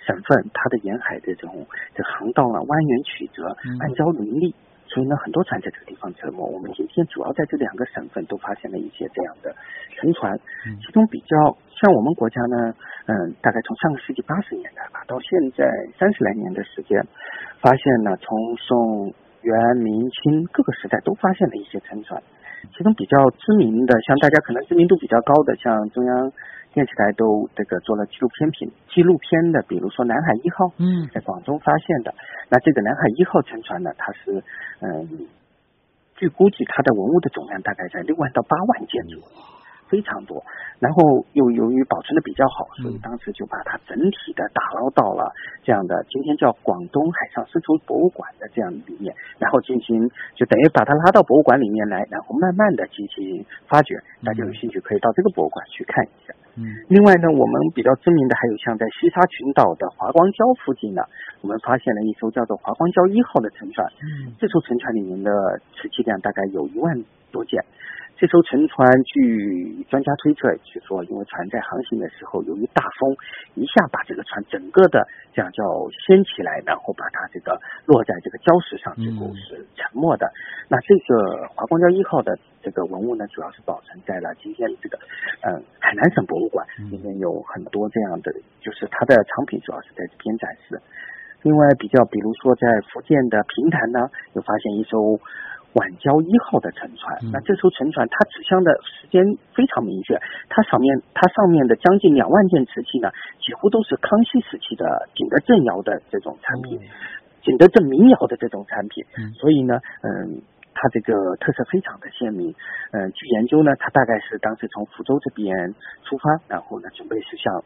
[0.07, 4.55] 省份，它的沿海这种这航道啊蜿蜒曲折，嗯暗礁林立。
[4.95, 6.39] 所以呢，很多船在这个地方沉没。
[6.39, 9.51] 我们今天主要在这两个省份都发现了一些这样的
[9.99, 10.31] 沉船，
[10.71, 11.35] 嗯其中比较
[11.75, 12.73] 像我们国家呢，
[13.11, 15.67] 嗯，大概从上个世纪八十年代吧，到现在
[15.99, 17.03] 三十来年的时间，
[17.59, 22.23] 发现呢，从宋、元、明清各个时代都发现了一些沉船，
[22.71, 26.33] 其中比较知名的，像大家可能知名度比较高的，像中央
[26.75, 32.13] 电视台都这个做了纪录片品纪录片的，比如说南海一号，嗯在广州发现的。
[32.51, 34.43] 那这个南海一号沉船呢，它是
[34.81, 35.27] 嗯，
[36.17, 39.25] 据估计它的文物的总量大概在六万到八万件左右。
[39.87, 40.43] 非常多，
[40.81, 45.31] 然后又由于保存的比较好，所以当时就把它整体的打捞到了
[45.63, 53.95] 这样的今天叫广东海上丝绸博物馆的这样里面，然后进行就等于把它拉到博物馆里面来，然后慢慢的进行发掘。
[54.25, 56.35] 大家有兴趣可以到这个博物馆去看一下。
[56.57, 61.03] 嗯另外呢，我们比较知名的还有像在西沙群岛的华光礁附近呢，
[61.41, 63.87] 我们发现了一艘叫做华光礁一号的沉船。
[64.03, 65.31] 嗯这艘沉船里面的
[65.75, 66.95] 瓷器量大概有一万
[67.33, 67.59] 多件。
[68.17, 73.11] 这艘沉船，据专家推测，是说因为船在航行的时候，由于大风
[73.55, 75.03] 一下把这个船整个的
[75.35, 75.65] 这样叫
[76.07, 80.31] 掀起来，然后把它这个落在这个礁石上，最后是沉没的。
[80.69, 84.97] 那这个华光礁一号的这个文物呢，主要是保存在了今天这个
[85.43, 90.81] 嗯海南省博物馆里面，有很多这样的，就是它的藏品主要是在这边展示。
[91.43, 94.97] 另外，比较比如说在福建的平潭呢，有发现一艘
[95.75, 97.19] 晚交一号的沉船。
[97.23, 99.23] 嗯那这艘沉船它指向的时间
[99.55, 103.11] 非常明确，它上面它上面的将近两万件瓷器呢，
[103.41, 106.81] 几乎都是康熙时期的景德镇窑的这种产品，
[107.43, 109.05] 景德镇民窑的这种产品。
[109.19, 110.43] 嗯所以呢，嗯。
[110.77, 112.55] 它它这个特色非常的鲜明。
[112.93, 117.65] 嗯，据研究呢，它大概是当时从福州这边出发，然后呢准备是向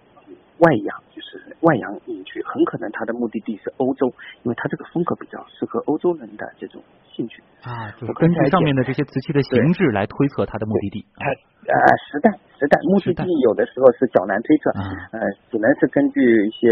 [0.59, 4.09] 外洋，就是外洋引去，很可能它的目的地是欧洲，
[4.43, 6.83] 因为它这个风格比较适合欧洲人的这种
[7.15, 7.91] 兴趣啊。
[7.93, 11.07] 就是根据上面的这些瓷器的形制来推测它的目的地。
[11.15, 11.31] 它
[11.69, 11.77] 呃
[12.11, 14.71] 时代时代目的地有的时候是较难推测，
[15.13, 16.67] 呃，只能是根据一些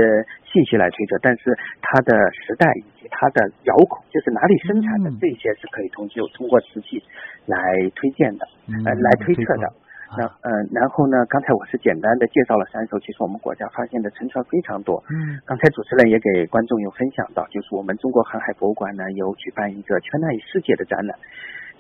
[0.51, 6.99] 信息来推测，但是它的时代以及它的窑口，就是哪里生产的这些是可以通过通过瓷器
[7.47, 7.59] 来
[7.95, 8.49] 推荐的，
[8.83, 9.86] 呃，来推测的。
[10.15, 11.27] 那嗯，然后呢？
[11.27, 15.03] 刚才我是简单的介绍了三艘，其实我们国家发现的沉船非常多。
[15.11, 21.19] 嗯，刚才主持人也给观众有分享到，就是我们中国航海博物馆呢有举办一个“圈内世界”的展览，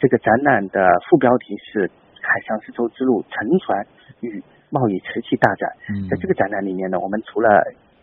[0.01, 1.89] 这个展览的副标题是
[2.21, 3.87] “海上丝绸之路沉船
[4.21, 5.71] 与贸易瓷器大展”。
[5.95, 7.49] 嗯，在这个展览里面呢，我们除了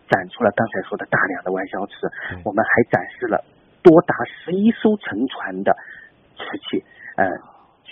[0.08, 1.92] 展出了刚才说的大量的外销瓷，
[2.44, 3.44] 我们还展示了
[3.82, 5.76] 多达十一艘沉船的
[6.38, 6.82] 瓷器。
[7.16, 7.28] 嗯。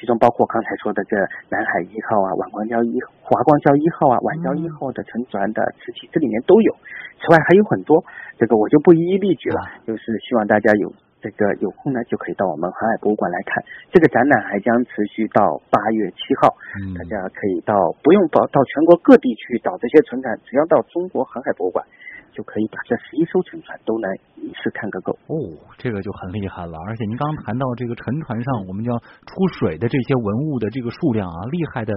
[0.02, 1.14] 其中包括刚才说的这
[1.48, 6.74] 南海一号啊、晚光礁一、华光礁一号啊、晚礁一号的沉船的瓷器，这里面都有。
[7.22, 8.02] 此外还有很多，
[8.34, 9.62] 这个我就不一一例举了。
[9.86, 10.90] 就是希望大家有
[11.22, 13.62] 这个有空呢，就可以到我们航海博物馆来看。
[13.94, 16.50] 这个展览还将持续到八月七号，
[16.98, 21.86] 大家可以到不用到到全国各地去找这些沉船，只要到中国航海博物馆。
[22.32, 25.36] 就可以把这十一艘沉船都来一次看个够哦，
[25.78, 26.76] 这个就很厉害了。
[26.88, 31.92] 而且您刚刚谈到这个沉船上我们叫出水的这些文物的这个数量啊，厉害的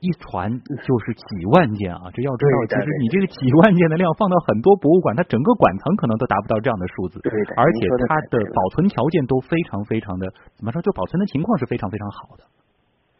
[0.00, 2.10] 一船就是几万件啊。
[2.12, 7.20] 这要知道，其实你这个几万件的量放到很多博物馆，它整个馆藏可能都达不到这样的数字。
[7.20, 10.82] 对的，而且它的保存条件都非常非常的怎么说？
[10.82, 12.44] 就保存的情况是非常非常好的。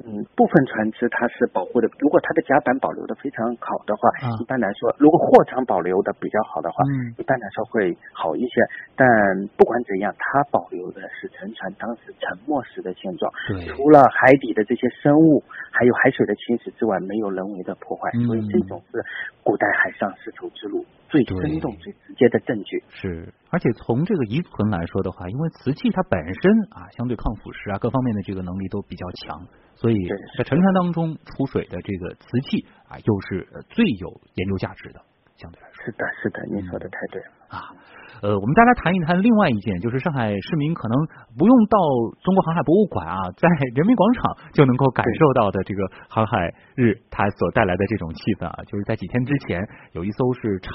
[0.04, 6.76] 嗯，部分船只它是保护的，如果它的甲板保留的非常好的话，一般来说，如果货舱保留的比较好的话，
[7.16, 8.61] 一般来说会好一些。
[8.94, 9.09] 但
[9.56, 13.32] 不管怎样，它保留的是沉船当时沉没时的现状，
[13.74, 19.02] 除了海底的这些生物，还有海水的侵蚀之外，没有人为的破坏，所以这种是
[19.42, 22.85] 古代海上丝绸之路最生动、最直接的证据。
[22.90, 29.40] 是，而且从这个遗存来说的话，因为瓷器它本身啊，相对抗腐蚀啊，各方面的这个能力都比较强。
[29.76, 35.00] 所以在沉船当中出水的这个瓷器啊，又是最有研究价值的，
[35.36, 35.84] 相对来说。
[35.84, 37.76] 是的，是的，您说的太对了啊。
[38.22, 40.96] 呃，我们再来谈一谈另外一件，就是上海市民可能
[41.37, 41.76] 不用到
[42.24, 49.61] 中国航海博物馆啊，在人民广场就能够感受到的这个航海日它所带来的这种气氛啊，就是在几天之前，
[49.92, 50.72] 有一艘是长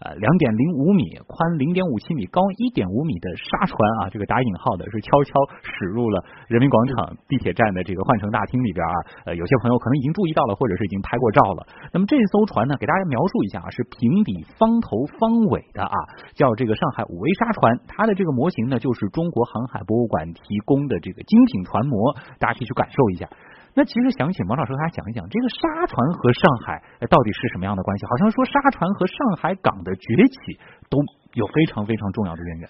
[0.00, 8.94] 呃两点零五米、宽零点五七米、高一点五米的沙船啊，这个打引号的是悄悄驶入了人民广场地铁站的这个换乘大厅里边啊。
[9.26, 11.66] 呃，有些朋友可能已经注意到了，或者是已经拍过照了。
[11.92, 15.92] 那么这艘船呢，给大家描述一下啊，是平底方头方尾的啊，
[16.32, 16.77] 叫这个。
[16.78, 23.26] 上海五维沙船，它的这个模型呢，就是中国航海博物馆提供的这个精品船模，大家可以去感受一下。
[23.74, 28.06] 那其实想请王老师给大家讲一讲，这个沙船和上海到底是什么样的关系？
[28.06, 31.02] 好像说沙船和上海港的崛起都
[31.34, 32.68] 有非常非常重要的渊源。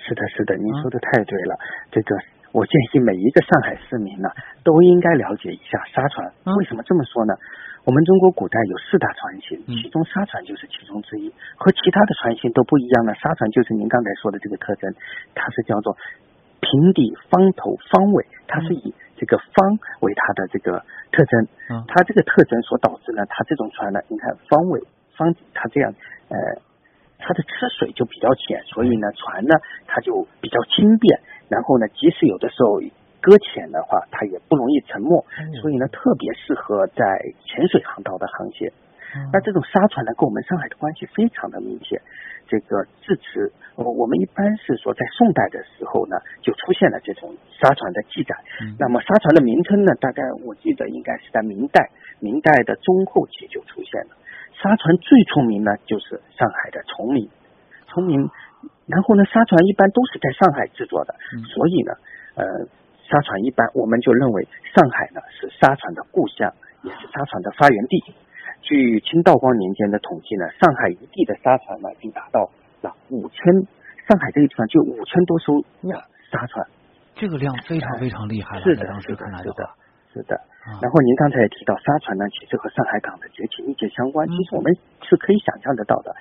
[0.00, 1.52] 是的，是的，您说的太对了。
[1.92, 2.16] 这个
[2.52, 4.28] 我建议每一个上海市民呢，
[4.64, 6.32] 都应该了解一下沙船。
[6.56, 7.34] 为什么这么说呢？
[7.84, 11.32] 我们中国古代有四大船型，其中沙船就是其中之一。
[11.56, 14.94] 和其他的船型都不一样的，沙船就是您刚才说的这个特征，
[15.34, 15.96] 它是叫做
[16.60, 21.48] 平底方头方尾，它是以这个方为它的这个特征。
[21.88, 24.82] 它这个特征所导致呢，它这种船呢，你看方尾
[25.16, 25.92] 方底，它这样
[26.28, 26.36] 呃，
[27.18, 31.18] 它的吃水就比较浅，所以呢，船呢它就比较轻便。
[31.48, 32.82] 然后呢，即使有的时候。
[33.20, 35.24] 搁浅的话，它也不容易沉没，
[35.60, 37.04] 所以呢，特别适合在
[37.44, 38.72] 浅水航道的航线。
[39.32, 42.00] 那这种沙船呢，跟我们上海的关系非常的密切。
[42.46, 48.34] 这个至此，我们一般是说，在宋代的时候呢，就出现了这种沙船的记载。
[48.78, 54.16] 那么沙船的名称呢，大概我记得应该是在明代，明代的中后期就出现了。
[54.62, 57.28] 沙船最出名呢，就是上海的崇明，
[57.88, 58.30] 崇明。
[58.86, 61.14] 然后呢，沙船一般都是在上海制作的，
[61.52, 61.92] 所以呢，
[62.36, 62.46] 呃。
[63.10, 66.46] 沙船一般，我们就认为上海呢是沙船的故乡，
[66.86, 68.14] 也是沙船的发源地。
[68.62, 72.48] 据清道光年间的统计呢，上海一地的沙船呢已经达到
[72.82, 73.42] 了五千，
[74.06, 75.58] 上海这个地方就五千多艘
[76.30, 76.64] 沙船，
[77.16, 78.62] 这个量非常非常厉害了。
[78.62, 79.70] 是的，是的，是的，
[80.14, 80.40] 是的。
[80.80, 84.28] 然后您刚才也提到沙船呢，其实和上海港的崛起密切相关。
[84.28, 84.70] 其实我们
[85.02, 86.14] 是可以想象得到的。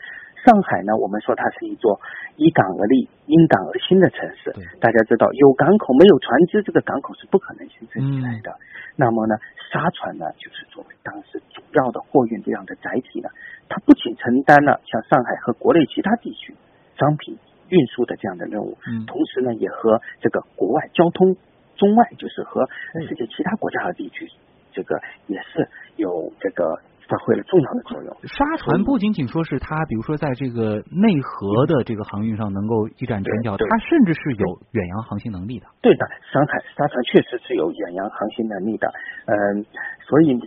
[0.45, 1.99] 上海呢，我们说它是一座
[2.37, 4.51] 依港而立、因港而兴的城市。
[4.79, 8.55] 大家知道，有港口没有船只，这个港口是不可能形成起来的。
[8.95, 9.35] 那么呢，
[9.71, 13.29] 沙船呢，就是作为当时主要的货运这样的载体呢，
[13.67, 16.55] 它不仅承担了像上海和国内其他地区
[16.97, 17.37] 商品
[17.69, 21.35] 运输的这样的任务，同时呢，也和这个国外交通
[21.75, 22.67] 中外，就是和
[23.07, 24.27] 世界其他国家和地区，
[24.73, 28.15] 这个也是有这个发挥了重要的作用。
[28.23, 35.65] 沙船不仅仅说是它，比如说在这个内河的这个航运上能够一展拳脚，它甚至是有远洋航行能力的。
[35.81, 38.87] 对的，上海沙船确实是有远洋航行能力的。
[39.25, 39.65] 嗯，
[40.07, 40.39] 所以。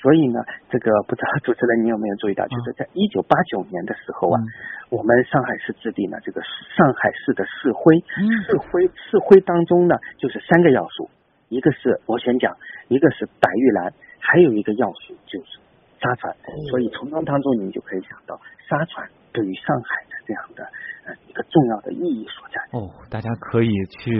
[0.00, 0.38] 所以呢，
[0.70, 4.38] 这个不知道主持人你有没有注意到，就是在一九八九年的时候啊，
[4.90, 7.98] 我们上海市制定了这个上海市的市徽，
[8.46, 11.10] 市徽市徽当中呢，就是三个要素，
[11.48, 12.54] 一个是螺旋桨，
[12.86, 15.58] 一个是白玉兰，还有一个要素就是
[16.00, 16.34] 沙船。
[16.70, 20.64] 所以从中当中，你就可以想到沙船对于上海的这样的
[21.06, 21.14] 呃。
[21.28, 24.10] 一个重要的意义所在哦，大家可以去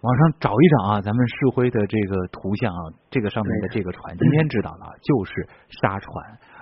[0.00, 5.46] 网上找一找啊，咱们市徽的这个图像啊，这个上面的这个船，今天知道了，就是
[5.82, 6.08] 沙船。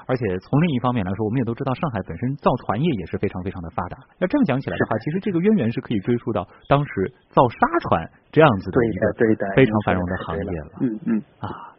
[0.07, 3.97] 而且从另一方面来说，我们也都知道，上海本身造船业也是非常非常的发达。
[4.19, 9.15] 要这么讲起来的话，其实这个渊源是可以追溯到当时造沙船这样子的一个
[9.55, 10.73] 非常繁荣的行业了。
[10.81, 11.70] 嗯嗯啊，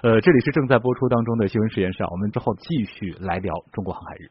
[0.00, 4.30] 呃，这里是正在播出当中的新闻实验室，我们之后继续来聊中国航海日。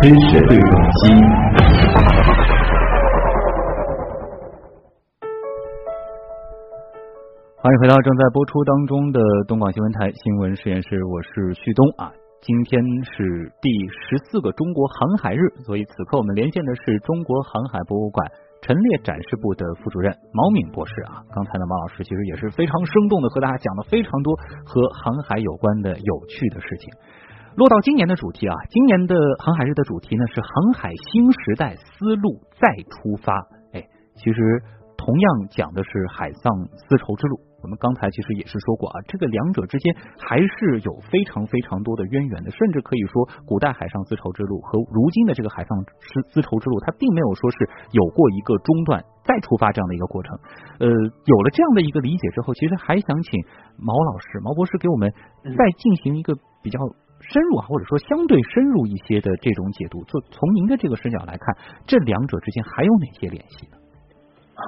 [0.00, 1.10] 知识对撞机。
[7.56, 12.12] 欢迎回到正在播出当中的东广新闻台新闻实验室，我是旭东啊。
[12.40, 18.30] 今天是第十四个中国航海日，所以此刻我们连线的是中国航海博物馆。
[18.68, 26.92] 陈列展示部的副主任毛敏博士啊，刚才呢，毛老师其实也是非常生动的和大家讲了非常多和航海有关的有趣的事情。
[27.56, 33.32] 落到今年的主题啊，今年的航海日的主题呢是航海新时代丝路再出发。
[33.72, 34.62] 哎，其实
[34.98, 37.47] 同样讲的是海上丝绸之路。
[37.60, 47.56] 我们刚才其实也是说过啊，这个两者之间还是有非常非常多的渊源的，甚至可以说，古代海上丝绸之路和如今的这个海上丝丝绸之路，它并没有说是
[47.90, 50.38] 有过一个中断再出发这样的一个过程。
[50.78, 53.42] 呃，有了这样的一个理解之后，其实还想请
[53.76, 55.10] 毛老师、毛博士给我们
[55.42, 56.78] 再进行一个比较
[57.18, 60.04] 深入啊，或者说相对深入一些的这种解读。
[60.04, 63.76] 就从您的这个视角来看，这两者之间还有哪些联系呢？
[64.54, 64.62] 啊，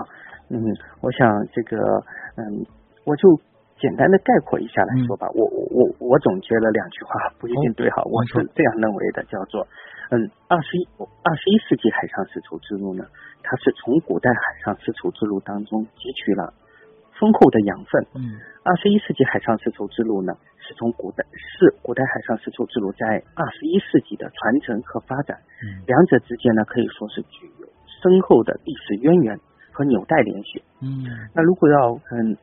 [0.51, 0.59] 嗯，
[1.01, 1.79] 我想这个，
[2.35, 2.67] 嗯。
[3.05, 3.29] 我就
[3.81, 9.67] 简单的概括一下来说吧，我我我我总结了两句话，不一定对哈，我是这样认为的，叫做
[10.11, 10.87] 嗯，二十一
[11.23, 13.05] 二十一世纪海上丝绸之路呢，
[13.43, 16.53] 它是从古代海上丝绸之路当中汲取了
[17.17, 18.05] 丰厚的养分。
[18.15, 27.67] 嗯，二十一世纪海上丝绸之路呢，是从古代是古代海上丝绸之路在二十一世纪的传承和发展，嗯两者之间呢可以说是具有
[28.03, 29.41] 深厚的历史渊源。
[29.81, 32.37] 和纽带联系，嗯，那如果要很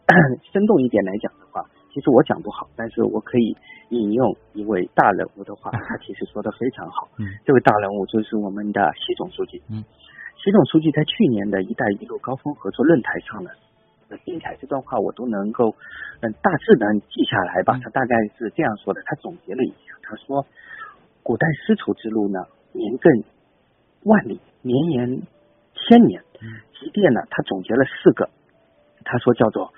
[0.52, 3.56] 生动一点来讲的话，其实我讲不好，但是我可以
[3.90, 9.86] 引用一位大人物的话，他其实说的非常好，嗯，这位大人物就是我们的习总书记，嗯，
[10.44, 13.52] 习总书记在去年的一带一路高峰合作论坛上呢，
[14.26, 15.76] 精彩这段话我都能够
[16.22, 20.44] 嗯大致能记下来吧，他大概是这样说的，他总结了一下，他说，
[21.22, 22.40] 古代丝绸之路呢，
[22.74, 23.24] 年亘
[24.06, 25.22] 万里，绵延
[25.76, 26.24] 千年。
[26.80, 28.30] 积淀呢，他总结了四个，
[29.04, 29.74] 他说叫做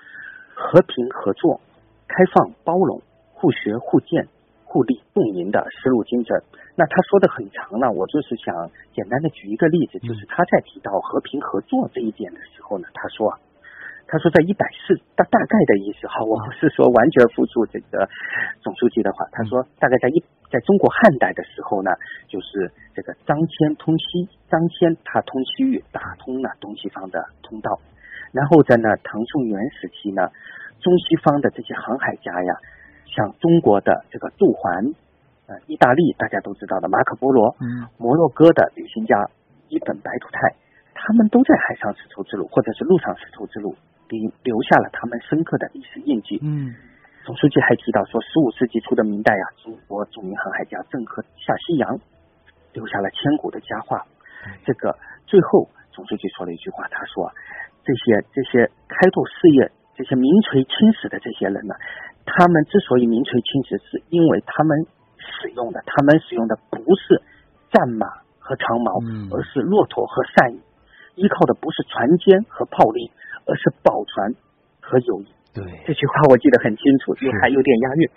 [0.54, 1.60] 和平合作、
[2.08, 4.28] 开放包容、互学互鉴、
[4.64, 6.42] 互利共赢的思路精神。
[6.76, 13.38] 那他说的很长了，我就是想简单的举一个例子，就是他在提到和平合作这一点的时候呢，他说。
[14.12, 18.08] 他说，在一百四大大概的意思哈，我不是说完全复述这个
[18.60, 19.24] 总书记的话。
[19.30, 20.20] 他说，大概在一
[20.50, 21.90] 在中国汉代的时候呢，
[22.26, 27.78] 就是这个张骞通西，张骞他通西域，打通了东西方的通道。
[28.32, 30.28] 然后在呢唐宋元时期呢，
[30.80, 32.54] 中西方的这些航海家呀，
[33.06, 34.84] 像中国的这个杜环，
[35.46, 39.30] 呃，意大利大家都知道的马可波罗，嗯，摩洛哥的旅行家
[39.68, 40.54] 伊本白图泰，
[40.94, 43.76] 他们都在海上丝绸之路或者是陆上丝绸之路。
[44.10, 46.36] 留留下了他们深刻的历史印记。
[46.42, 46.74] 嗯，
[47.24, 51.98] 总书记还提到说，十五世纪初的明代呀，中国著名航海家郑和下西洋，
[52.72, 54.04] 留下了千古的佳话。
[54.64, 57.30] 这个最后，总书记说了一句话，他说
[57.84, 61.74] ：“这些这些开拓事业、这些名垂青史的这些人呢，
[62.24, 64.86] 他们之所以名垂青史，是因为他们
[65.18, 67.22] 使用的，他们使用的不是
[67.70, 68.06] 战马
[68.38, 68.92] 和长矛，
[69.36, 70.60] 而是骆驼和善意，
[71.16, 73.10] 依靠的不是船坚和炮利。”
[73.46, 74.34] 而是宝船
[74.80, 75.26] 和友谊。
[75.52, 78.10] 对这句话我记得很清楚，就还有点押韵。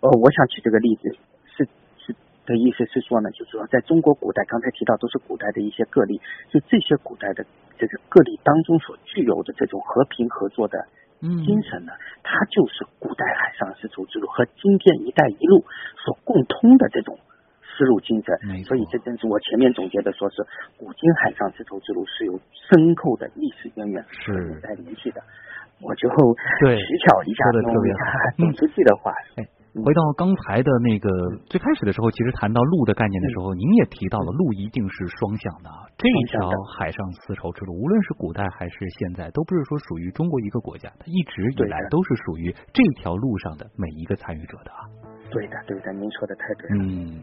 [0.00, 1.08] 呃，我想举这个例子
[1.56, 2.14] 是是
[2.44, 7.46] 的意思是说呢，就是说在中国古代，刚才提到都是古代的一些个例，就这些古代的
[7.78, 10.78] 这个个例当中所具有的这种和平合作的
[11.20, 11.92] 精神呢，
[12.22, 15.64] 它就是古代海上丝绸之路和今天“一带一路”
[16.04, 17.18] 所共通的这种
[17.62, 18.36] 丝路精神。
[18.64, 20.44] 所以这正是我前面总结的，说是
[20.76, 22.38] 古今海上丝绸之路是有
[22.68, 25.22] 深厚的历史渊源是在联系的。
[25.80, 26.08] 我就
[26.64, 28.00] 对 取巧一下说的特别好，
[28.38, 29.12] 董书记的话。
[29.84, 31.06] 回到刚才的那个
[31.52, 35.68] 最开始的时候，其实谈到路的概念的时候，您也提到了路一定是双向的。
[35.98, 36.48] 这一条
[36.78, 44.88] 海上丝绸之路，无论是古代还是现在，都不是说属于中国一个国家，它一直以来都是属于这条路上的每一个参与者的啊。
[45.28, 46.84] 对的，对的，您说的太对了。
[46.86, 47.20] 嗯。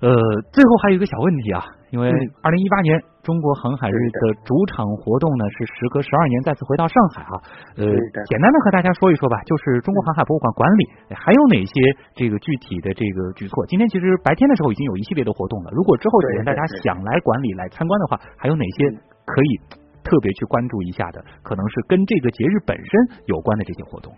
[0.00, 0.12] 呃，
[0.52, 2.10] 最后还有一个小问题啊，因为
[2.42, 7.34] 二零一八年中国航海日的主场活动呢是时隔十二年再次回到上海啊，
[7.80, 7.84] 呃，
[8.28, 10.82] 简单的和大家说一说吧，就是中国航海博物馆管理
[11.16, 11.72] 还有哪些
[12.14, 13.64] 这个具体的这个举措？
[13.66, 18.90] 今天其实白天的时候已经有一系列的活动了，如果之后几天大家想来管理来参观的话，还有哪些
[19.24, 21.24] 可以特别去关注一下的？
[21.42, 24.12] 可能是跟这个节日本身有关的这些活动。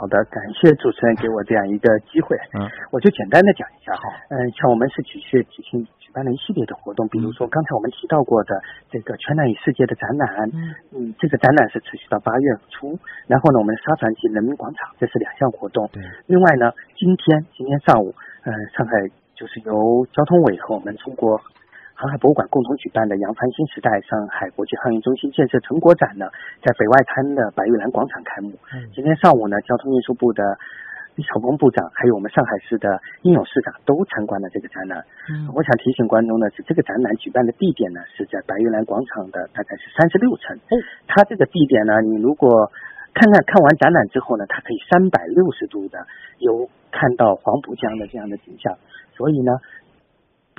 [0.00, 2.34] 好的，感谢主持人给我这样一个机会。
[2.56, 3.92] 嗯，我就简单的讲一下。
[3.92, 10.48] 哈，嗯，像我们是举去举行举办了一系列的活动，比如说刚才我们提到过的这个“全南与世界”的展览。
[10.54, 12.98] 嗯，嗯，这个展览是持续到八月初。
[13.26, 15.86] 然后呢，我们沙船及人民广场，这是两项活动。
[15.92, 16.02] 对。
[16.24, 18.92] 另外呢，今天今天上午，嗯，上海
[19.34, 21.38] 就是由交通委和我们中国。
[22.00, 26.24] 航海博物馆共同举办的“扬帆新时代”上海国际航运中心建设成果展呢，
[26.64, 28.56] 在北外滩的白玉兰广场开幕。
[28.72, 30.40] 嗯今天上午呢，交通运输部的
[31.14, 32.88] 李晓峰部长，还有我们上海市的
[33.20, 35.04] 应勇市长都参观了这个展览。
[35.28, 40.56] 嗯我想提醒观众的是，这个展览举办的地点呢是在白玉兰广场的大概是三十六层。
[40.56, 42.72] 嗯它这个地点呢，你如果
[43.12, 46.00] 看看看完展览之后呢，它可以三百六十度的
[46.38, 48.72] 有看到黄浦江的这样的景象，
[49.12, 49.52] 所以呢。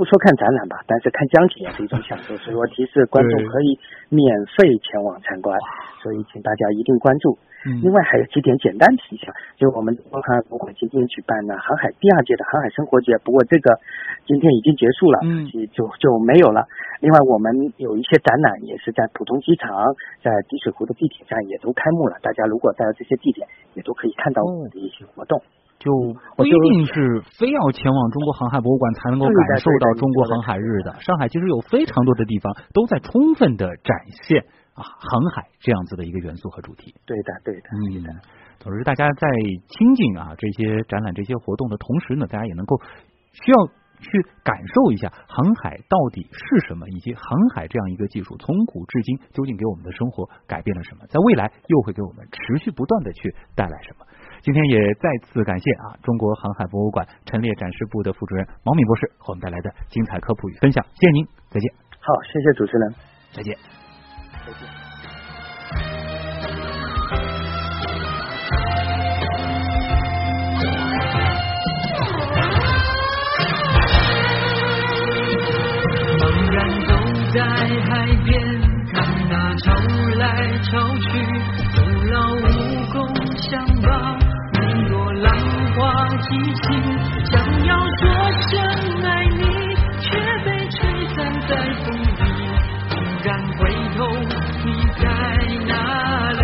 [0.01, 3.77] 不说看展览吧，但是看江景也是一种享受，所以我提示观众可以
[4.09, 4.25] 免
[4.57, 5.53] 费前往参观，
[6.01, 7.37] 所以请大家一定关注。
[7.83, 13.77] 另外还有几点简单提一下，就我们东航海博物馆今天举办了航海第二届的航海生活节，不过这个
[14.25, 16.65] 今天已经结束了，嗯，就就没有了。
[16.99, 19.69] 另外我们有一些展览也是在浦东机场、
[20.23, 25.39] 在滴水湖的地铁站也都开幕了，大家如果在这些地点也都可以看到我们的一些活动。
[25.81, 25.89] 就
[26.37, 30.93] 不一定是非要前往中国航海博物馆才能够感受到中国航海日的。
[31.01, 34.45] 上海其实有非常多的地方都在充分的展现
[34.77, 36.93] 啊航海这样子的一个元素和主题。
[37.07, 38.21] 对的，对的，嗯。
[38.59, 39.27] 总之，大家在
[39.69, 42.79] 亲近啊这些展览、这些活动的同时呢，大家也能够
[43.33, 43.65] 需要
[43.97, 47.23] 去感受一下航海到底是什么，以及航
[47.55, 54.05] 海这样一个技术从古至今究竟给我们的生活改变了什么，在未来又会给我们持续不断的去带来什么。
[54.43, 61.71] 今天也再次感谢啊中国航海博物馆陈列展示部的副主任毛敏博士和我们带来的精彩科普与分享，谢谢您，再见。
[61.99, 62.95] 好，谢谢主持人，
[63.33, 63.55] 再见。
[64.45, 64.80] 再见。
[86.61, 88.01] 想要说
[88.49, 88.53] 声
[89.03, 89.43] 爱你，
[89.99, 90.09] 却
[90.45, 90.79] 被吹
[91.15, 91.51] 散在
[91.83, 92.05] 风里。
[92.89, 92.93] 不
[93.23, 93.59] 敢回
[93.97, 93.97] 头，
[94.63, 94.67] 你
[95.01, 95.03] 在
[95.67, 95.73] 哪
[96.33, 96.41] 里？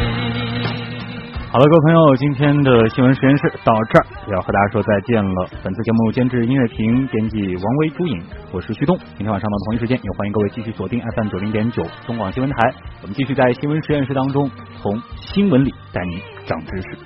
[1.51, 5.47] 好了，各位朋友，今天的新闻实验室到这儿要和大家说再见了。
[5.63, 8.97] 本次节目监制音乐评，编辑王威、朱颖，我是旭东。
[9.17, 12.57] 明天晚上的同一时间，也欢迎各位继续锁定 FM 九零点九中广新闻台。
[13.01, 14.49] 我们继续在新闻实验室当中，
[14.81, 16.97] 从新闻里带您长知识。